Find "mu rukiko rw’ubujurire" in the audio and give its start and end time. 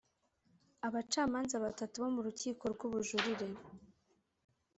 2.15-3.47